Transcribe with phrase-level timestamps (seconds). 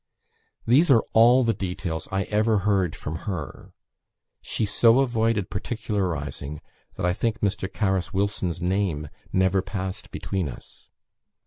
[0.65, 3.71] These are all the details I ever heard from her.
[4.41, 6.59] She so avoided particularizing,
[6.95, 7.71] that I think Mr.
[7.71, 10.89] Carus Wilson's name never passed between us.